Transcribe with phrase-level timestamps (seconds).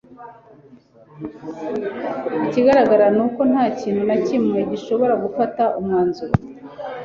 [2.45, 6.33] Ikigaragara ni uko nta kintu na kimwe gishobora gufata umwanzuro